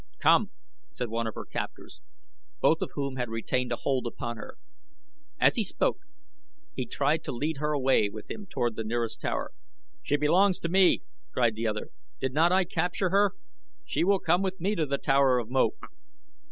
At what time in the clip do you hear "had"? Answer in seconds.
3.17-3.29